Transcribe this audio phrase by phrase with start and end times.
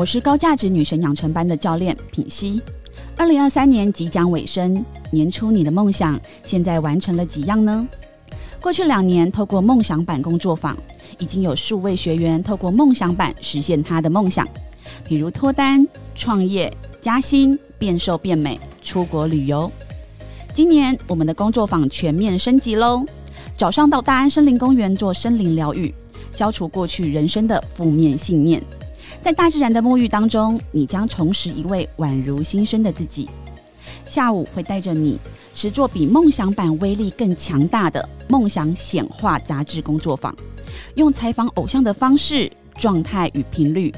[0.00, 2.58] 我是高价值女神养成班的教练品熙。
[3.18, 7.86] 二零二三年即将尾声，年初你的梦想现在完成了几样呢？
[8.62, 10.74] 过去两年，透过梦想版工作坊，
[11.18, 14.48] 已经有数位学员透过梦想版实现他的梦想，
[15.04, 19.70] 比如脱单、创业、加薪、变瘦变美、出国旅游。
[20.54, 23.04] 今年我们的工作坊全面升级喽！
[23.54, 25.94] 早上到大安森林公园做森林疗愈，
[26.34, 28.62] 消除过去人生的负面信念。
[29.22, 33.28] 在大自然的沐浴当中，你将重拾一位宛如新生的自己。
[34.06, 35.20] 下午会带着你
[35.54, 40.34] 实做比梦想版威力更强大的梦想显化杂志工作坊，
[40.94, 43.94] 用采访偶像的方式、状态与频率，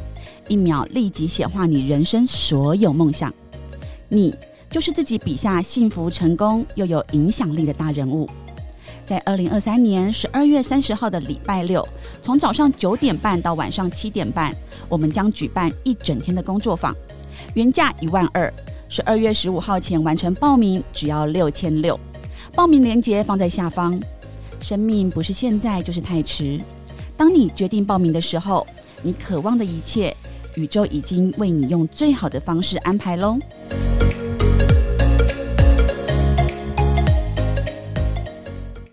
[0.48, 3.32] 一秒立即显化你人生所有梦想。
[4.09, 4.34] 你
[4.68, 8.29] 就是自己笔下幸福、成功又有影响力的大人物。
[9.05, 11.87] 在二零二三年十二月三十号的礼拜六，
[12.20, 14.55] 从早上九点半到晚上七点半，
[14.88, 16.95] 我们将举办一整天的工作坊，
[17.55, 18.52] 原价一万二，
[18.88, 21.99] 十二月十五号前完成报名只要六千六，
[22.54, 24.01] 报名链接放在下方。
[24.60, 26.60] 生命不是现在就是太迟，
[27.16, 28.65] 当你决定报名的时候，
[29.02, 30.16] 你渴望的一切，
[30.54, 33.37] 宇宙已经为你用最好的方式安排喽。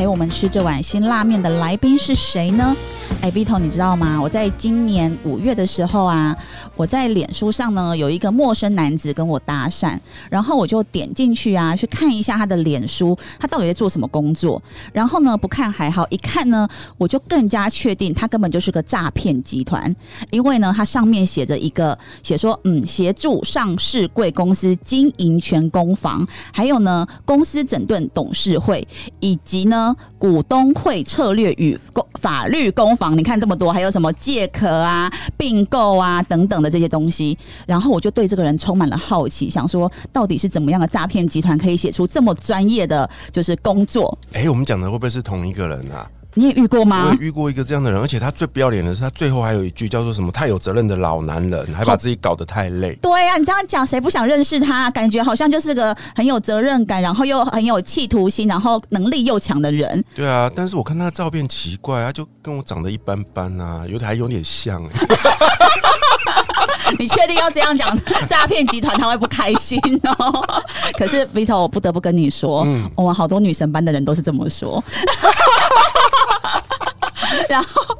[0.00, 2.74] 陪我们吃这碗辛辣面的来宾是谁呢？
[3.22, 4.18] 哎，Vito，你知道吗？
[4.18, 6.34] 我在今年五月的时候啊，
[6.74, 9.98] 我在脸书上呢有一个陌生男子跟我搭讪，
[10.30, 14.62] 然后我就点进去啊，去看一下他的脸书，他到底在做什么工作。
[14.90, 16.66] 然后呢，不看还好，一看呢，
[16.96, 19.94] 我就更加确定他根本就是个诈骗集团，
[20.30, 28.86] 因为呢，他上面写着一个写说，嗯，协助上市贵公司经营权攻防，还有呢，公司整顿董事会，
[29.20, 33.16] 以及呢，股东会策略与公法律攻房。
[33.16, 44.16] 你看这么多，还有什么借壳啊、并购啊等等的这些东西，然后我就对这个人充满了好奇，想说到底是怎么样的诈骗集团可以写出这么专业的就是工作？
[44.34, 46.08] 哎，我们讲的会不会是同一个人啊？
[46.34, 47.06] 你也遇过吗？
[47.06, 52.94] 我也遇过一个这样的人，而且他最不要脸的是，他最后还有一句叫做什么“太有责任的老男人”，还把自己搞得太累。
[53.02, 54.90] 对呀，你这样讲，谁不想认识他？
[54.90, 60.04] 感觉好像就是个很有责任感，然后又很有企图心，然后能力又强的人。
[60.14, 64.90] 对啊，但是我看他的照片奇怪啊，就跟我长得一般般啊，有点还有点像哎。
[66.98, 67.96] 你确定要这样讲？
[68.28, 70.44] 诈骗集团他会不开心哦。
[70.98, 72.66] 可是 Vito，我不得不跟你说，
[72.96, 74.82] 我们好多女神班的人都是这么说。
[77.48, 77.98] 然后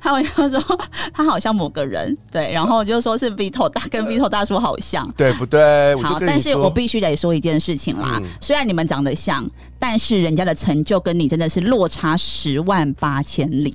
[0.00, 0.80] 他好像说
[1.12, 5.94] 他好像某个人，对，然后就说是 Vito 大跟 Vito 大叔好像，对不对？
[5.96, 9.48] 好，但是我必须得说一件事情啦，虽然你们长得像，
[9.78, 13.74] 但是人家的成就跟你真的是落差十万八千里。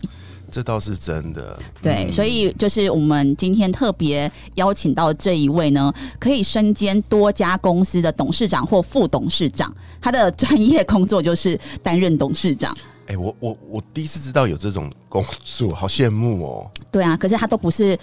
[0.50, 12.72] 这倒是真的，对，所以就是我们今天特别邀请到这一位呢，可以身兼多家公司的董事长或副董事长，他的专业工作就是担任董事长。
[13.08, 16.72] 哎，我我我第一次知道有这种工作，好羡慕哦。
[16.92, 17.98] 对啊，可是他都不是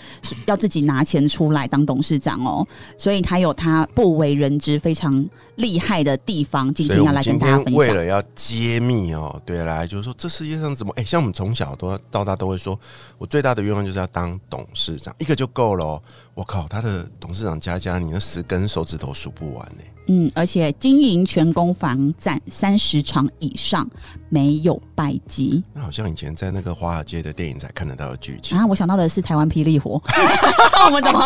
[0.46, 2.66] 要自己拿钱出来当董事长哦，
[2.98, 6.72] 所以他有他不为人知非常厉害的地方。
[6.74, 7.74] 今天要来跟大家分享。
[7.74, 12.78] 为了要揭秘哦，对，来就是说这世界上怎么哎，像我们从小都到大都会说，
[13.16, 16.00] 我最大的愿望就是要当董事长，一个就够了。
[16.34, 19.82] 我靠，他的董事长加加，你那十根手指头数不完呢。
[20.06, 23.88] 嗯，而且经营全攻防战三十场以上，
[24.28, 25.62] 没有败绩。
[25.72, 28.66] 那好像以前在那个华尔街的电影才看得到的剧情啊！
[28.66, 30.00] 我想到的是台湾霹雳火，
[30.86, 31.20] 我们怎么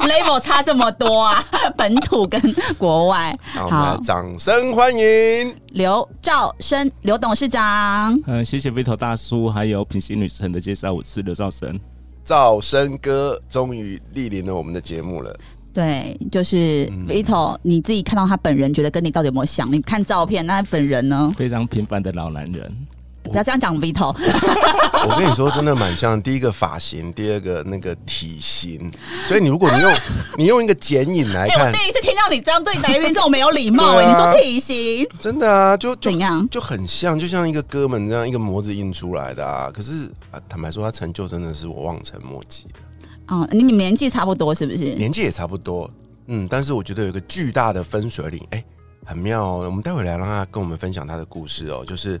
[0.00, 1.42] label 差这么多啊？
[1.76, 2.40] 本土跟
[2.76, 8.18] 国外，好，掌声欢迎刘兆生刘董事长。
[8.26, 11.78] 嗯，谢谢 Vito 大叔还有品行女神的介绍，我是刘兆生。
[12.24, 15.34] 兆生哥终于莅临了我们的节目了。
[15.72, 19.70] 对，就是 Vito，你自己看到他本人，觉得跟你到底有没有像？
[19.72, 21.32] 你看照片，那本人呢？
[21.36, 22.86] 非常平凡的老男人。
[23.28, 24.14] 不要这样讲，Vito。
[25.08, 26.20] 我跟你说，真的蛮像。
[26.20, 28.90] 第一个发型，第二个那个体型。
[29.26, 29.92] 所以你如果你用
[30.36, 34.00] 你用一个剪影来看，我第一次听到你这样对来宾这种没有礼貌。
[34.00, 39.70] 你说体型，真的啊，就怎样，就很像，就像一个哥们这样，一个模子印出来的啊。
[39.72, 42.80] 可是啊，坦白说，他成就真的是我望尘莫及的。
[43.28, 44.94] 哦，你你们年纪差不多是不是？
[44.94, 45.88] 年纪也差不多，
[46.26, 48.64] 嗯，但是我觉得有一个巨大的分水岭，哎、
[49.04, 49.62] 很妙哦。
[49.66, 52.20] 我们待会来让他跟我们分享他的故事哦，就是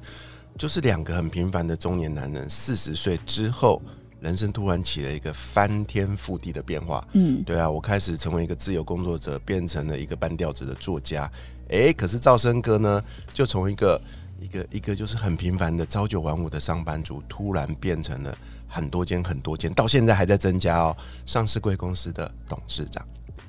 [0.58, 3.80] 就是两个很平凡的中年男人，四十岁之后，
[4.20, 7.06] 人生突然起了一个翻天覆地的变化。
[7.12, 11.30] 嗯，对啊，我开始成为一个自由工作者，变成了一个半吊子的作家。
[11.70, 13.00] 哎，可是赵生哥呢，
[13.32, 14.00] 就从一个
[14.40, 20.96] 一个一个就是很平凡的朝九晚五的上班族，突然变成了很多间很多间，到现在还在增加哦。
[21.24, 23.06] 上市贵公司的董事长，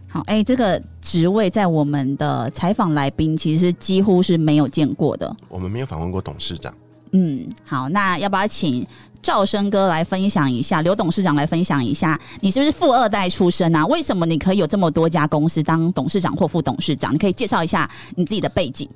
[0.08, 5.36] 好，哎、这个职位在我们的采访来宾其实几乎是没有见过的。
[5.48, 6.72] 我们没有访问过董事长。
[7.12, 8.86] 嗯，好，那要不要请
[9.22, 13.86] 赵生哥来分享一下，刘董事长来分享一下，你是不是富二代出身啊？
[13.88, 17.14] 为什么你可以有这么多家公司当董事长或副董事长？
[17.14, 18.88] 你可以介绍一下你自己的背景。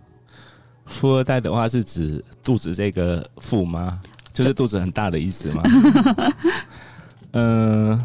[0.86, 4.00] 富二代的话是指肚子这个富吗？
[4.34, 5.64] 就是肚子很大的意思吗？
[7.32, 8.00] 嗯、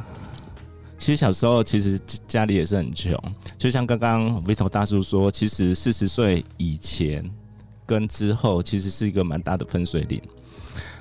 [0.99, 3.19] 其实小时候其实家里也是很穷，
[3.56, 7.25] 就像刚刚 Vito 大叔说，其实四十岁以前
[7.88, 10.20] 跟之后其实是一个蛮大的分水岭。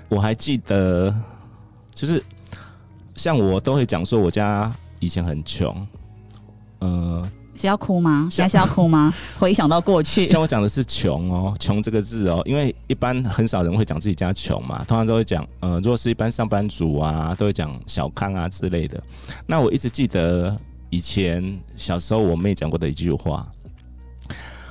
[0.07, 1.13] 我还记得，
[1.93, 2.23] 就是
[3.13, 5.85] 像我都会讲说，我家以前很穷，
[6.79, 8.29] 呃，是要哭吗？
[8.31, 9.13] 现在是要哭吗？
[9.37, 19.03] 回想到过去，像我讲的是穷哦，穷这个字哦，因为一般很少人会讲自己家穷嘛，通常都会讲，呃，如果是一般上班族啊，都会讲小康啊之类的。
[19.45, 20.57] 那我一直记得
[20.89, 23.45] 以前小时候我妹讲过的一句话，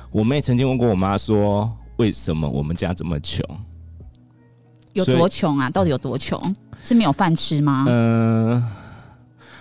[0.09, 3.43] 我妹曾经问过我妈说，为什么我们家这么穷？
[4.93, 5.69] 有多穷啊？
[5.69, 6.41] 到底有多穷？
[6.83, 7.85] 是没有饭吃吗？
[7.87, 8.63] 嗯、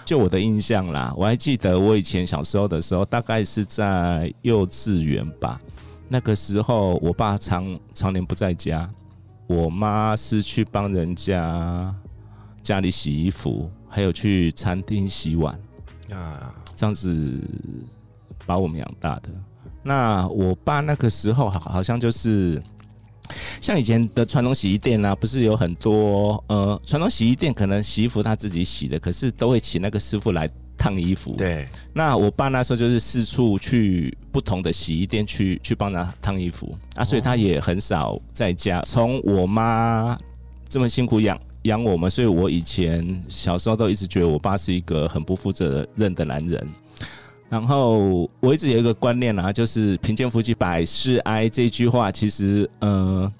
[0.05, 5.61] 就我的印象啦，我还记得我以前小时候的时候，大概是在幼稚园吧。
[6.09, 8.89] 那个时候，我爸常常年不在家，
[9.47, 11.95] 我妈是去帮人家
[12.63, 15.59] 家里洗衣服，还有去餐厅洗碗，
[16.13, 17.41] 啊，这样子
[18.47, 19.29] 把我们养大的。
[19.87, 22.61] 那我爸那个时候好好像就是
[23.61, 31.33] 像以前的传统洗衣店啊，不是有很多呃传统洗衣店可能洗衣服他自己洗的，可是都会请那个师傅来烫衣服。
[31.37, 38.83] 对，那我爸那时候就是四处去不同的洗衣店去去帮他烫衣服啊，所以他也很少在家。
[38.83, 40.19] 从我妈
[40.69, 46.69] 这么辛苦养养我们，所以我以前小时候都一直觉得我爸是一个很不负责任的男人。
[47.49, 53.33] 然后我一直有一个观念啊，就是“贫贱夫妻百事哀”这句话，其实呃，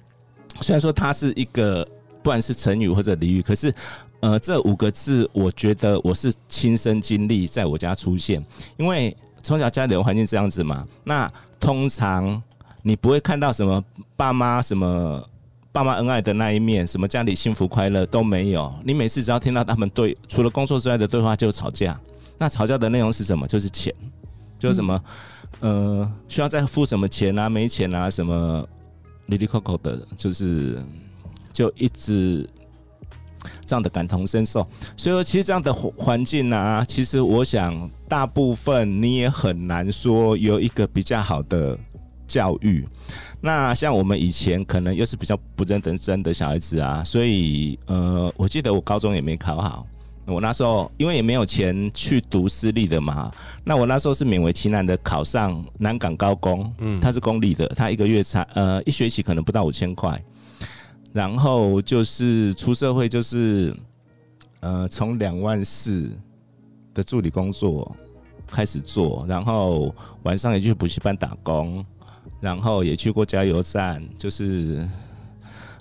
[0.61, 1.83] 虽然说它是一个
[2.23, 3.73] 不管是成语或者俚语，可是
[4.21, 8.43] 呃，这五个字，我觉得我是亲身经历在我家出现，
[8.77, 10.87] 因为从小家里的环境这样子嘛。
[11.03, 12.41] 那通常
[12.81, 13.83] 你不会看到什么
[14.15, 15.23] 爸妈什么
[15.71, 18.73] 爸妈恩爱的那一面，什么家里幸福快乐都没有。
[18.83, 21.99] 你每次只要听到他们对除了工作之外的对话，就吵架。
[22.37, 23.47] 那吵架的内容是什么？
[23.47, 23.93] 就是钱，
[24.59, 25.03] 就是什么、
[25.59, 28.67] 呃，需要再付什么钱啊，没钱啊，什么
[29.25, 30.81] 里里扣扣的，就是
[31.51, 32.47] 就一直
[33.65, 34.61] 这样的感同身受。
[34.95, 41.77] 所以说，其实这样的环环境啊，其实我想大部分你也很难说有一个比较好的
[42.27, 42.87] 教育。
[43.41, 49.87] 那像我们以前可能又是比较不认真的小孩子啊，所以呃，我记得我高中也没考好。
[50.27, 53.31] 我那时候因为也没有钱去读私立的嘛，
[53.63, 60.21] 那我那时候是勉为其难的考上南港高工，嗯，他是公立的，他一个月才呃一学期可能不到五千块，
[61.13, 63.73] 然后就是出社会就是
[64.59, 66.11] 呃从两万四
[66.93, 67.95] 的助理工作
[68.45, 71.85] 开始做，然后晚上也去补习班打工，
[72.41, 74.85] 然后也去过加油站，就是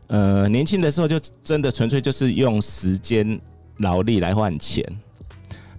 [0.07, 3.41] 呃年轻的时候就真的纯粹就是用时间。
[3.79, 4.85] 劳力来换钱，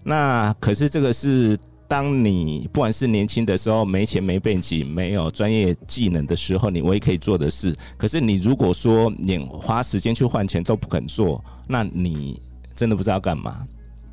[0.03, 7.75] 那可是这个是当你不管是年轻的时候没钱没背景没有专业技能的时候，你唯一可以做的事。
[7.97, 12.41] 可是你如果说连花时间去换钱都不肯做，那你
[12.75, 13.65] 真的不知道干嘛。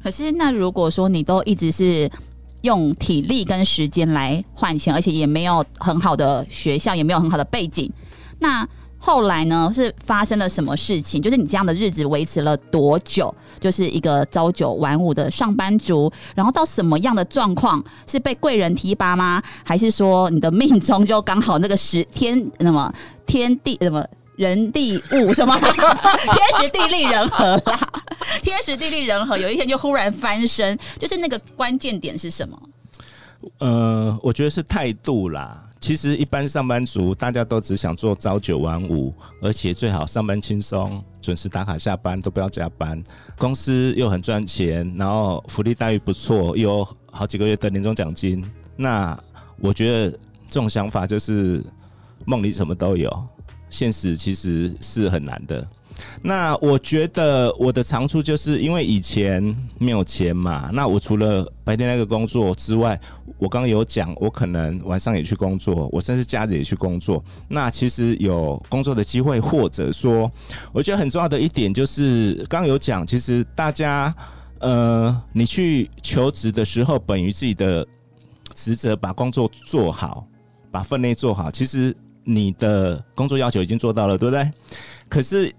[0.02, 2.10] 可是那如果说你都一直是
[2.62, 7.92] 用体力跟时间来换钱，而且也没有很好的学校，也没有很好的背景，
[8.38, 8.66] 那。
[9.06, 9.70] 后来呢？
[9.74, 11.20] 是发生了什么事情？
[11.20, 13.32] 就是你这样的日子维持了多久？
[13.60, 17.84] 就是一个朝九晚五的上班族，然后到什么样的状况？
[18.06, 19.42] 是被贵人提拔吗？
[19.62, 22.90] 还是说你的命中就刚好那个时天那么
[23.26, 24.02] 天地什么
[24.36, 27.92] 人地物什么 天时地利人和啦？
[28.42, 32.58] 天时地利人和，有一天就忽然翻身，就是那个关键点是什么？
[33.58, 35.60] 呃，我觉得是态度啦。
[35.84, 39.12] 其实一般上班族大家都只想做朝九晚五，
[39.42, 43.04] 而且最好上班轻松，准时打卡下班，都不要加班。
[43.36, 48.42] 公司又很赚钱，然后福利待遇不错，有好几个月的年终奖金，
[48.76, 49.14] 那
[49.58, 50.10] 我觉得
[50.48, 51.62] 这种想法就是
[52.24, 53.28] 梦里什么都有，
[53.68, 55.68] 现实其实是很难的。
[56.22, 59.42] 那我觉得我的长处就是因为以前
[59.78, 62.98] 没有钱嘛，那我除了白天那个工作之外，
[63.38, 67.22] 我刚刚有讲，我可能晚上也去工作，我甚至假日也去工作。
[67.48, 70.30] 那其实有工作的机会，或者说，
[70.72, 74.14] 我觉得很重要的一点就是，刚刚有讲，其实大家
[74.60, 77.86] 呃，你去求职的时候，本于自己的
[78.54, 80.26] 职责，把工作做好，
[80.70, 84.50] 把分内做好，其实你的工作要求已经做到了，对不对？
[85.08, 85.52] 可是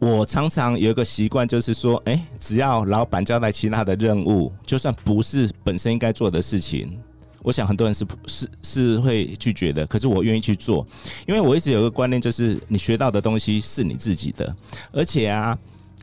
[0.00, 7.00] 我常常有一个习惯，就是说，哎、只要老板交代其他的任务，就算不是本身应该做的事情，
[7.42, 9.86] 我想很多人是不是是会拒绝的。
[9.86, 10.86] 可是我愿意去做，
[11.26, 14.54] 因为我一直有个观念，就是你学到的东西是你自己的，
[14.92, 15.56] 而且啊，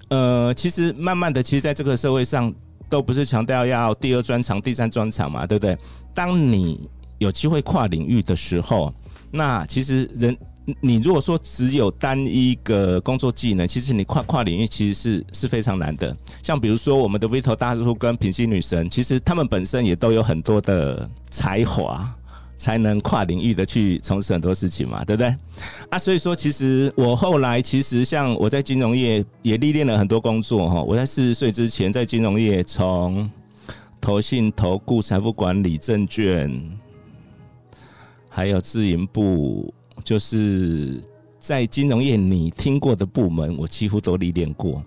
[0.08, 2.52] 呃，其实慢慢的，其实在这个社会上，
[2.90, 5.78] 都不是强调要第二专长、第三专长嘛，对不对？
[6.12, 8.92] 当你有机会跨领域的时候，
[9.30, 10.36] 那其实人。
[10.80, 16.16] 你如果说只有单一个工作技能，其实你跨跨领域其实是是非常难的。
[16.44, 22.08] 像比如说我们的 Vito 大叔跟品心女神，其实他们本身也都有很多的才华，
[22.60, 25.36] 才能跨领域的去从事很多事情嘛，对不对？
[25.90, 30.84] 啊，所以说其实我后来其实像我在金融业也历练了很多工作哈。
[30.84, 33.30] 我在四十岁之前在金融业从
[34.00, 36.80] 投信、投顾、财富管理、证券，
[38.30, 39.74] 还有自营部。
[40.04, 41.02] 就是
[41.40, 44.84] 在金融业，你听过的部门，我几乎都历练过。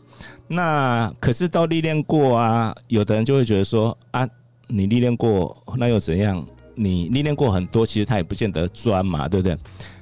[0.47, 4.29] 那可是都历练过啊，有的人就会觉得说啊，
[4.69, 6.47] 你历练过，那又怎样？
[6.75, 9.57] 你历练过很多，其实他也不见得专嘛，对不对？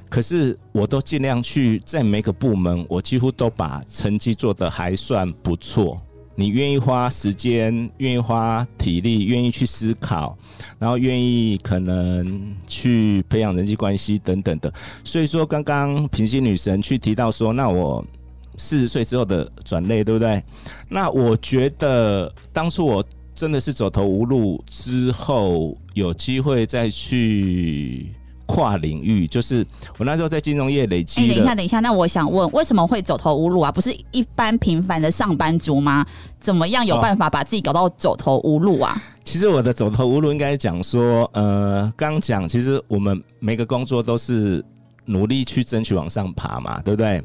[0.09, 6.00] 可是我都尽量去在每个部门，我几乎都把成绩做得还算不错。
[6.35, 10.37] 你愿意花时间，愿意花体力，愿意去思考，
[10.79, 14.73] 然后愿意可能去培养人际关系等等的。
[15.05, 18.05] 所以说，刚刚平心女神去提到说，那我
[18.57, 20.43] 四十岁之后的转类，对不对？
[20.89, 28.07] 那我觉得当初我真的是走投无路之后，有机会再去。
[28.52, 29.66] 跨领域，就是
[29.97, 31.23] 我那时候在金融业累积。
[31.23, 33.73] 哎、等一下，等一下，那我想问，为什么会走投无路啊？
[33.73, 36.04] 不是一般平凡的上班族吗？
[36.38, 38.94] 怎么样有办法把自己搞到走投无路啊？
[39.25, 44.62] 其实我的走投无路应该讲说，呃，刚讲，其实我们每个工作都是
[45.06, 47.23] 努力去争取往上爬嘛，对不对？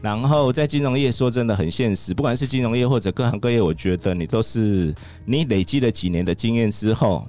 [0.00, 4.94] 然后在金融业，说真的很现实，不管是金融业或者各行各业，我觉得你都是
[5.26, 7.26] 你累积了几年的经验之后。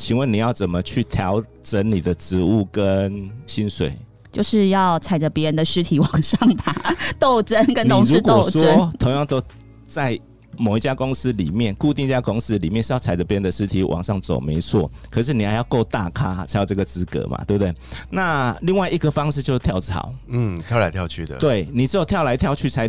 [0.00, 3.92] 请问你要怎么去调整你的职务跟薪水？
[4.32, 6.74] 就是要踩着别人的尸体往上爬，
[7.20, 8.90] 斗争跟同事斗争。
[8.98, 9.42] 同样都
[9.84, 10.18] 在
[10.56, 14.90] 某一家公司里面，固定一家公司里面是要踩着别人的尸体往上走，没错。
[15.10, 17.74] 可是你还要够大咖才有这个资格嘛，对不对？
[18.08, 21.36] 那另外一个方式就是跳槽，嗯，跳来跳去的。
[21.36, 22.88] 对你只有跳来跳去才。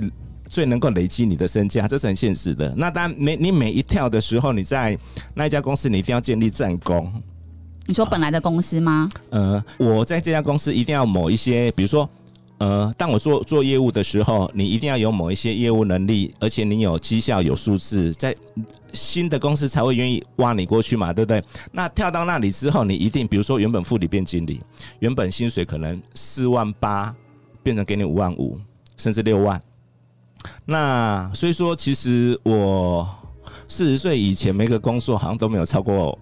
[0.51, 2.73] 最能够累积你的身价，这是很现实的。
[2.75, 4.97] 那当然，每你每一跳的时候，你在
[5.33, 7.09] 那一家公司，你一定要建立战功。
[7.87, 9.09] 你说本来的公司吗？
[9.29, 12.07] 呃，我在这家公司一定要某一些，比如说，
[12.57, 18.35] 呃，当我做做业务的时候，你一定要有某一些业务能力，而且你有绩效、有数字，在
[18.91, 21.41] 新的公司才会愿意挖你过去嘛，对不对？
[21.71, 24.61] 那跳到那里之后，你一定，比如说原本副理变经理，
[24.99, 27.15] 原本薪水可能四万八，
[27.63, 28.59] 变成给你五万五，
[28.97, 29.61] 甚至六万。
[30.65, 33.07] 那所以说，其实我
[33.67, 36.17] 四十岁以前每个工作好像都没有超过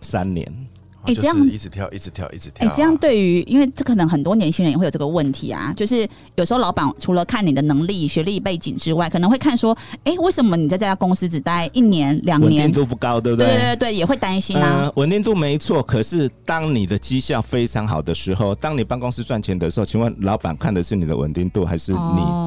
[0.00, 0.66] 三年。
[1.08, 2.68] 哎、欸，这样一直跳，一直跳，一直跳、啊。
[2.68, 13.46] 哎、欸，这样对于，因为这可能很多年轻人也会有这个问题啊，就是有时候老板除了看你的能力、学历背景之外，可能会看说，哎、欸，为什么你在这家公司只待一年、两年，稳定度不高，对不对？
[13.46, 14.82] 对对对，也会担心啊。
[14.82, 21.98] 呃、稳定度没错，可是当你的绩效非常好的时候，当你办公室赚钱的时候，请问老板看的是你的稳定度还是你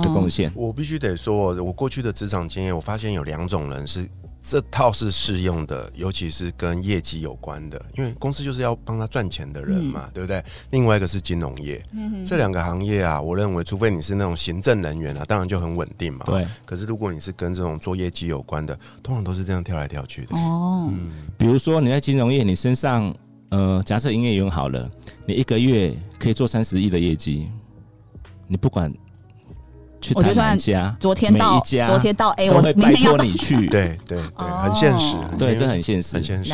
[0.04, 0.54] 的贡献、哦？
[0.56, 4.08] 我必须得说，我过去的职场经验，我发现有两种人是。
[4.42, 10.44] 这套是适用的，尤其是跟业绩有关的，因为公司就是要帮他赚钱的人嘛，嗯、对不对？
[10.72, 16.26] 另外一个是金融业，嗯、这两个行业啊，我认为，除非你是那种行政人员啊，当然就很稳定嘛。
[16.26, 16.46] 对。
[16.66, 20.36] 可是如果你是跟这种做业绩有关的，通常都是这样跳来跳去的。
[20.36, 20.90] 哦。
[20.92, 21.12] 嗯。
[21.38, 23.16] 比如说你在金融业，你身上，
[23.50, 24.90] 呃，假设营业员好了，
[25.28, 27.48] 你一个月可以做三十亿的业绩，
[28.48, 28.92] 你不管
[30.02, 33.68] 去我就算谈哪一家，昨天到家昨天到 A，我都会拜明天要到托你去。
[33.70, 36.54] 对对对，哦很现实，对，这很现实，很现实。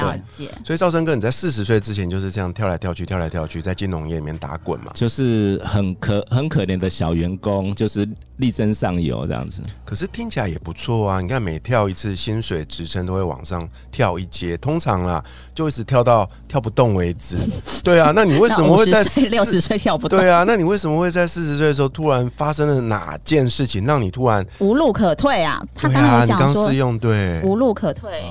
[0.64, 4.92] 所以赵生哥，你在四十岁之前就是这样跳来跳去，跳来跳去，在金融业里面打滚嘛。
[4.94, 9.62] 就是很可很可怜的小员工，就是力争上游这样子。
[9.86, 11.22] 可是听起来也不错啊！
[11.22, 17.38] 你看每跳一次，薪水职称都会往上跳一阶，通常啦就一直跳到跳不动为止。
[17.84, 20.20] 对啊，那你为什么会在六十岁跳不动？
[20.20, 25.64] 对啊，那你为什么会在四十岁的时候突然发生了哪件事情，让你突然无路可退啊！
[25.74, 28.24] 他刚刚讲说试用对无路可退，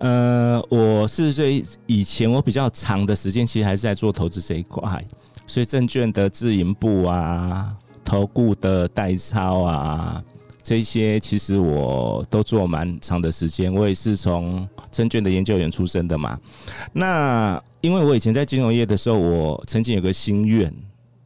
[0.00, 5.04] 呃，我四十岁以前，我比较长的时间其实还是在做投资这一块，
[5.46, 7.72] 所以证券的自营部啊、
[8.08, 10.24] 投顾的代操啊，
[10.62, 13.72] 这些其实我都做蛮长的时间。
[13.72, 16.40] 我也是从证券的研究员出身的嘛。
[16.90, 20.72] 那因为我以前在金融业的时候，我曾经有个心愿，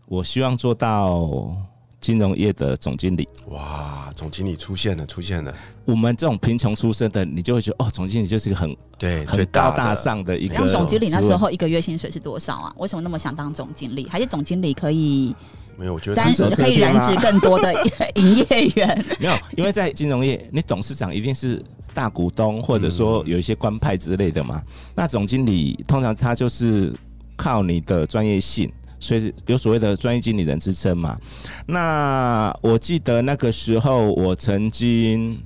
[0.07, 1.57] 我希望做到
[2.01, 3.29] 金融业的总经理。
[3.47, 12.75] 哇，总经理出现了，出现了，我们这种贫穷出身的，你就会觉得哦，总经理就是一个很对，很高大上的一个当总经理那时候一个月薪水是多少啊？
[12.77, 14.09] 为什么那么想当总经理？
[14.09, 15.33] 还是总经理可以
[15.77, 16.23] 没有，我觉得
[16.55, 17.73] 可以染指更多的
[18.17, 19.05] 营业员？
[19.19, 21.63] 没有，因为在金融业，你董事长一定是
[21.93, 24.63] 大股东，或者说有一些官派之类的嘛。
[24.95, 26.93] 那总经理通常他就是
[27.37, 31.19] 靠你的专业性，所以有所谓的专业经理人之称嘛。
[31.67, 35.43] 那我记得那个时候，我曾经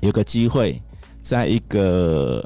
[0.00, 0.80] 有个机会，
[1.22, 2.44] 在一个。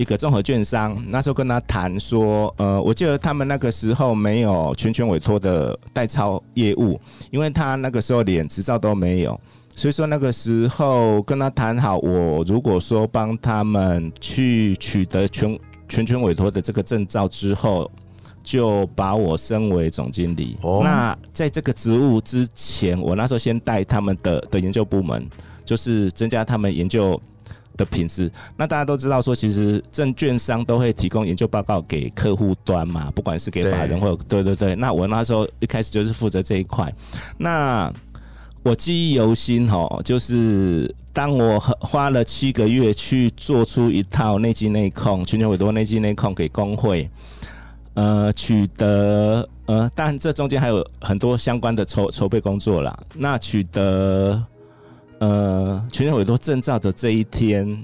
[0.00, 6.98] 一个综合券商，那时候跟他谈说，呃，我记得他们那个时候没有全权委托的代操业务，
[7.30, 9.38] 因为他那个时候连执照都没有，
[9.76, 17.90] 所以说那个时候跟他谈好，我如果说帮他们去取得全全权委托的这个证照之后，
[18.42, 20.56] 就把我升为总经理。
[20.62, 25.28] 哦那在这个职务之前，我那时候先带他们的的研究部门，
[25.62, 27.20] 就是增加他们研究。
[27.80, 34.76] 的品质，那大家都知道说，其实证券商都会提供研究报告给客户端嘛，不管是给法人或者对对对。
[34.76, 36.92] 那我那时候一开始就是负责这一块。
[37.38, 37.90] 那
[38.62, 47.08] 我记忆犹新哦，就是当我花了七个月去做出一套内基内控、全球委托内基内控给工会，
[47.94, 52.94] 呃，取得呃，但这中间还有很多相关的筹筹备工作啦。
[53.16, 54.44] 那取得
[55.20, 57.82] 呃全年委托证照的这一天，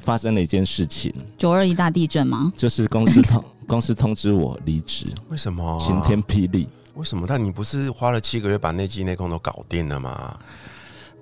[0.00, 2.52] 发生了一件事情，九二一大地震吗？
[2.56, 5.78] 就是公司通 公司通知我离职，为什么？
[5.80, 6.68] 晴天霹雳。
[6.94, 7.26] 为什么？
[7.28, 10.38] 但你不是花了七个月把内机内控都搞定了吗？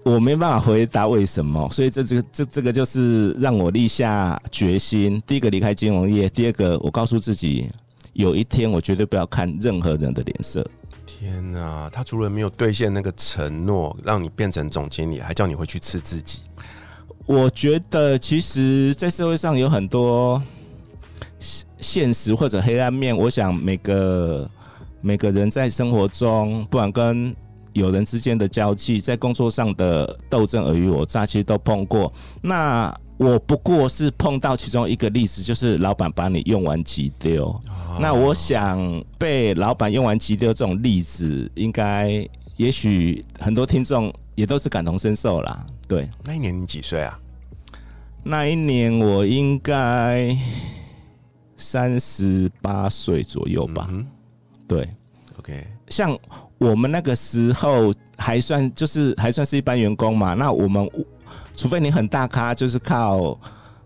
[0.04, 7.70] 我没办法回答为什么，所以这这个这这个就是让我立下决心：第一个离开金融业，第二个我告诉自己，
[8.12, 10.64] 有一天我绝对不要看任何人的脸色。
[11.24, 11.88] 天哪！
[11.90, 16.40] 他除了没有兑现那个承诺，让你变成总经理，还叫你回去吃自己。
[17.24, 20.42] 我觉得其实，在社会上有很多
[21.80, 23.16] 现实或者黑暗面。
[23.16, 24.46] 我想每个
[25.00, 27.34] 每个人在生活中，不管跟
[27.72, 32.12] 友人之间的交际，在工作上的斗争尔虞我诈，其实都碰过。
[32.42, 37.54] 那我不过是碰到其中一个例子，就是老板把你用完即丢。
[38.00, 45.66] 那我想被老板用完即丢这种例子，应该也许很多听众也都是感同身受啦。
[45.86, 46.08] 对。
[46.24, 47.18] 那一年你几岁啊？
[48.22, 50.36] 那一年我应该
[51.56, 53.86] 三十八岁左右吧。
[53.90, 54.06] 嗯
[54.66, 54.88] 对
[55.38, 56.18] ，，OK，像
[56.56, 60.32] 我们那个时候还算就是还算是一般员工嘛。
[60.32, 60.90] 那我们
[61.56, 63.38] 除非你很大咖，就是靠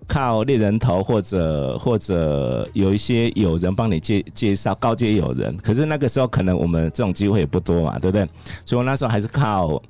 [0.07, 5.57] 靠猎人头或者或者有一些友人帮你介介绍高阶友人。
[5.59, 8.27] 可是那个时候可能我们这种机会也不多嘛，对不对？
[8.65, 9.83] 所以我那时候还是靠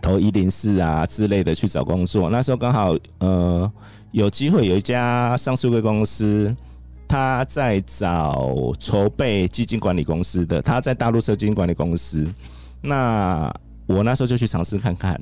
[0.00, 2.30] 投一零四啊之类的去找工作。
[2.30, 3.72] 那时候刚好呃
[4.12, 6.54] 有机会有一家上市贵公司。
[7.10, 12.22] 他在找筹备基金管理公司的，他在大陆设基金管理公司。
[12.82, 13.50] 那
[13.86, 15.18] 我那时候就去尝试看看。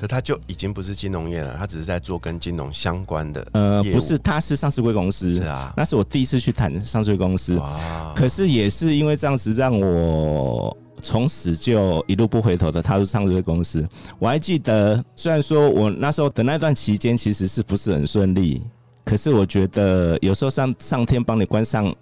[0.00, 5.28] 可他就已经不是金融业了，他只是在做跟金融相关的呃，不是，他是上市贵公司。
[5.28, 7.54] 是啊，那是我第一次去谈上市贵公司。
[7.56, 13.86] 哇，可是也是因为这样子，让我从此就一路不回头的踏入上市贵公司。
[14.18, 18.62] 我还记得，虽然说我那时候的那段期间其实是不是很顺利，
[19.04, 21.94] 可是我觉得有时候上上天帮你关上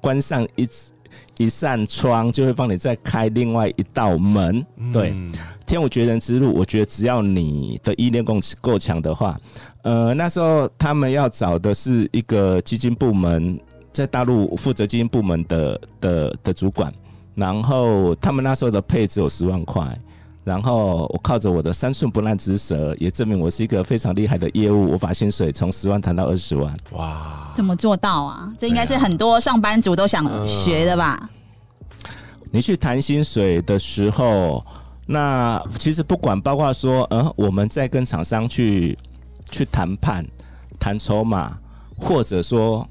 [0.00, 0.68] 关上一
[1.36, 4.64] 一扇窗，就会帮你再开另外一道门。
[4.92, 5.32] 对，嗯
[5.66, 9.40] 天无绝人之路，我觉得只要你的意念够够强的话，
[9.82, 13.58] 呃，那时候他们要找的是一个基金部门，
[13.92, 16.92] 在大陆负责基金部门的的的主管，
[17.34, 19.98] 然后他们那时候的配置有十万块，
[20.44, 24.92] 然后我靠着我的三寸不烂之舌，也证明我是一个非常厉害的业务。
[24.92, 26.72] 我把薪水从十万谈到二十万。
[26.90, 28.52] 哇，怎么做到啊？
[28.58, 31.30] 这应该是很多上班族都想学的吧？
[32.50, 34.64] 你去谈薪水的时候，
[35.06, 38.96] 那其实不管包括说，呃，我们在跟厂商去
[39.50, 40.24] 去谈判、
[40.78, 41.58] 谈筹码，
[41.96, 42.86] 或者说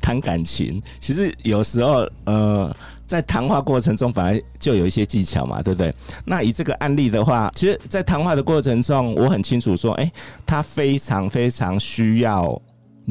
[0.00, 5.94] 谈感情，其实有时候，呃，在谈话过程中，本来就有一些技巧嘛，对不对？
[6.24, 10.10] 那以这个案例的话，其实，在谈话的过程中，我很清楚说，哎、
[10.46, 12.58] 他非常非常需要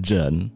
[0.04, 0.50] 人，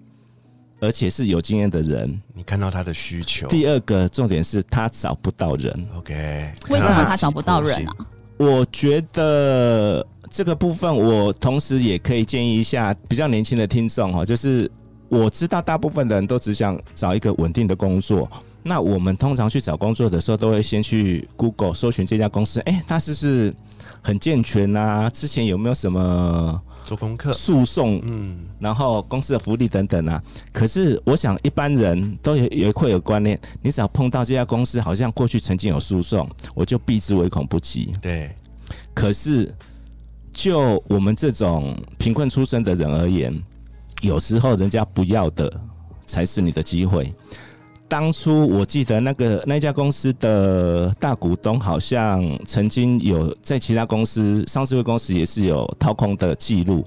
[0.80, 2.19] 而且是有经验的人。
[2.34, 7.93] 你看到他的需求第二个重点是他找不到人，，OK，为什么他找不到人啊？
[8.38, 14.69] 我觉得这个部分，我同时也可以建议一下比较年轻的听众哈，就是
[15.08, 18.30] 我知道大部分的人都只想找一个稳定的工作。
[18.67, 23.54] 那我们通常去找工作的时候，都会先去 Google 搜寻这家公司，哎、它是不是
[24.01, 25.08] 很健全啊？
[25.08, 30.19] 之前有没有什么做功课，诉讼嗯，然后公司的福利等等啊。
[30.51, 37.93] 可是我想一般人都有也会有观念，你只要碰到这家公司好像过去曾经有诉讼，我就避之唯恐不及。
[38.01, 38.36] 对，
[38.95, 39.54] 可是
[40.34, 43.32] 就我们这种贫困出身的人而言，
[44.01, 45.54] 有时候人家不要的
[46.08, 47.13] 才是你的机会。
[47.88, 56.84] 当初我记得那个那家公司的大股东好像曾经有在其他公司上市会公司也是有掏空的记录，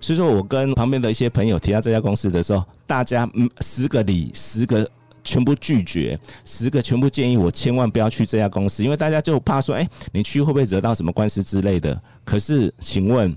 [0.00, 4.88] 所以说我跟旁边的一些朋友提到这家公司的时候，大家嗯十个里十个
[5.24, 12.00] 全部拒绝，十个全部建议我千万不要去这家公司，因为大家就怕说，哎、你去会不会惹到什么官司之类的。
[12.24, 13.36] 可是，请问，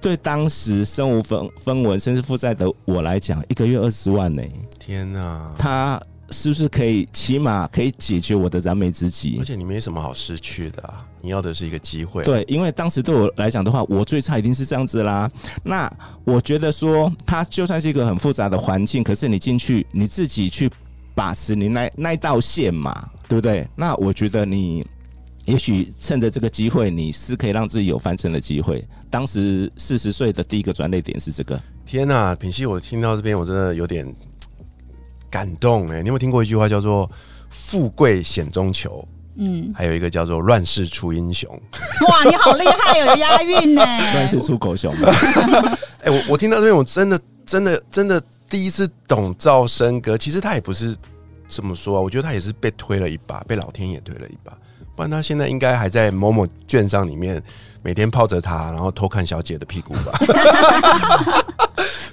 [0.00, 4.42] 对当时身无分分文甚至负债的我来讲，一个月二十万呢、
[4.84, 5.54] 天哪！
[5.56, 9.44] 他是不是可以起码可以解决我的燃眉之急而？
[9.44, 15.30] 且你没什么好失去的啊，你要的是一个机会。，对，因为当时对我来讲的话，我最差一定是这样子啦。
[15.62, 15.88] 那
[16.24, 20.68] 我觉得说，它就算是一个很复杂的环境，可是你进去你自己去
[21.14, 23.64] 把持你那那一道线嘛，对不对？
[23.76, 24.84] 那我觉得你
[25.44, 28.84] 也许趁着这个机会，你是可以让自己有翻身的机会。
[29.08, 34.12] 当时四十岁的第一个转捩点是这个，天哪，品熙，我听到这边我真的有点
[35.32, 36.02] 感动哎。
[36.02, 37.10] 你有没有听过一句话叫做
[37.50, 39.04] “富贵险中求”？
[39.34, 41.50] 嗯，还有一个叫做“乱世出英雄
[42.06, 43.82] 哇，你好厉害，有押韵呢。
[44.12, 45.10] 乱世出狗熊吧。”。
[46.04, 50.18] 哎、我我听到这边，我真的真的真的第一次懂赵生哥。
[50.18, 50.94] 其实他也不是
[51.48, 54.52] 这么说啊，我觉得他也是被推了一把，被老天爷推了一把。
[54.94, 57.42] 不然他现在应该还在某某券商里面
[57.82, 60.12] 每天泡着他，然后偷看小姐的屁股吧，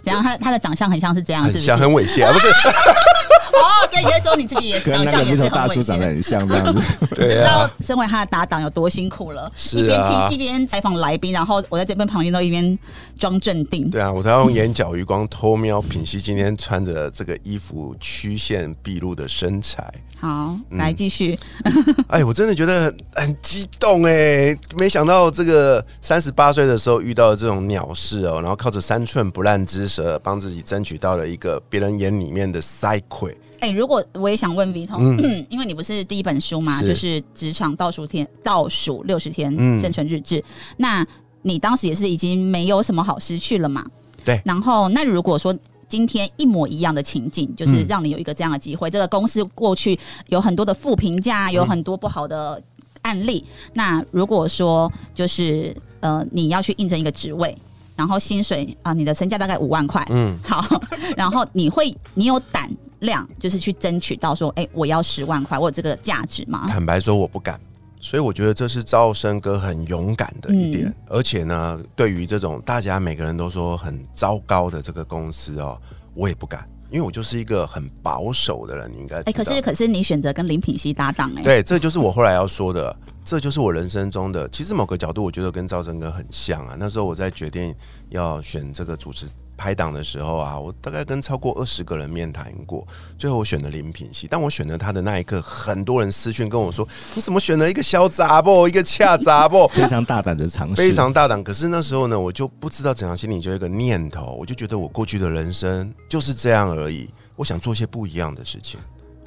[0.09, 0.23] 怎样？
[0.23, 1.71] 他他的长相很像是这样，是不是？
[1.71, 2.47] 很像很猥亵啊， 不是？
[2.47, 5.83] 哦，所以你在说你自己也跟那长相也个木头大是很猥亵。
[5.83, 6.81] 叔长得很像这样子。
[7.15, 12.77] 对知道啊，身为他的搭档有多辛苦了，是一边啊听一边采访来宾，然后我在这边旁边都一边
[13.17, 13.89] 装镇定。
[13.89, 19.91] 对啊，我都要用眼角余光偷瞄品熙今天穿着这个衣服曲线毕露的身材。
[20.19, 21.37] 好，嗯来继续。
[22.09, 24.55] 哎，我真的觉得很很激动哎！
[24.77, 33.35] 没想到这个三十八岁的时候遇到了这种鸟事哦，然后靠着三寸不烂之舌，帮自己争取到了一个别人眼里面的塞葵。
[33.61, 40.43] 哎、如果我也想问 V 通，嗯因为你不是第一本书嘛，是就是职场倒数天倒数六十天嗯生存日志，
[40.77, 41.05] 那
[41.41, 43.85] 你当时也是已经没有什么好失去了嘛？
[44.25, 45.57] 对然后，那如果说
[45.89, 52.61] 今天一模一样的情境，就是嗯让你有一个这样的机会，这个公司过去有很多的负评价，有很多不好的
[53.01, 53.43] 案例。
[53.73, 57.57] 那如果说就是呃，你要去应征一个职位，
[57.95, 60.63] 然后薪水啊、你的身价大概五万块，嗯，好，
[61.17, 66.65] 然后你会，你有胆量，就是去争取到说，哎、我要十万块，我有这个价值吗？
[66.67, 67.59] 坦白说我不敢，
[67.99, 70.87] 所以我觉得这是赵生哥很勇敢的一点。
[70.87, 75.79] 嗯而且呢，对于这种大家每个人都说很糟糕的这个公司哦，
[76.13, 79.33] 我也不敢，因为我就是一个很保守的人，你应该哎、道。
[79.33, 84.47] 可是可是你选择跟林品熙搭档、哎，对，这就是我后来要说的，这就是我人生中的。
[84.49, 86.75] 其实某个角度，我觉得跟赵生哥很像啊。
[86.77, 87.73] 那时候我在决定
[88.09, 89.25] 要选这个主持
[89.59, 94.25] 拍档的时候啊，我大概跟超过二十个人面谈过，最后我选了林品熙。
[94.25, 101.43] 但我选了他的那一刻，很多人私讯跟我说：“你怎么选了一个小杂不，一个恰杂不？”非常大胆的尝试，非常大胆。
[101.43, 107.09] 可是那时候呢，我就不知道怎样，心里就有一个念头，我就觉得我过去的人生就是这样而已。
[107.35, 108.79] 我想做些不一样的事情。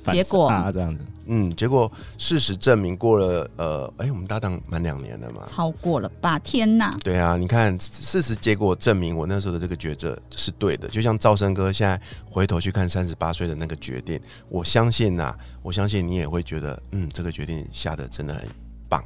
[0.03, 1.05] 反结果啊这样子。
[1.27, 5.43] 嗯，结果事实证明，过了呃，哎、我们搭档满两年了嘛。
[5.47, 6.37] 超过了吧？
[6.41, 6.97] 天哪！
[7.05, 10.88] 对啊，你看事实结果证明我那时候的这个抉择是对的。
[10.88, 18.49] 就像赵生哥现在回头去看三十八岁的那个决定，我相信呐、我相信你也会觉得，嗯，这个决定下的真的很
[18.88, 19.01] 棒。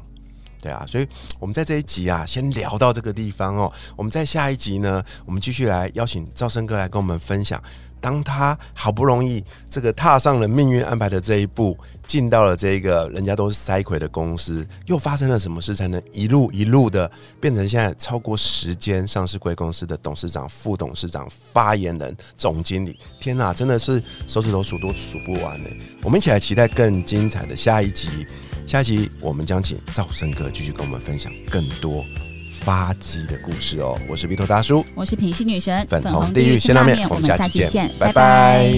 [0.62, 1.06] 对啊，所以
[1.38, 3.70] 我们在这一集啊，先聊到这个地方哦。
[3.94, 7.62] 我们在下一集呢，我们继续来邀请赵生哥来跟我们分享，
[8.00, 22.98] 当他好不容易这个踏上了命运安排的这一步，进到了这个人家都是塞葵的公司，又发生了什么事，才能一路一路的变成现在超过十间上市贵公司的董事长、副董事长、发言人、总经理？
[23.20, 25.70] 天哪，真的是手指头数都数不完呢。
[26.02, 28.08] 我们一起来期待更精彩的下一集。
[28.66, 32.04] 下一集我们将请赵生哥继续跟我们分享更多
[32.66, 33.96] 发迹的故事哦。
[34.08, 38.68] 我是鼻头大叔，我是品西女神，粉红地狱鲜拉面，我们下期见，拜拜。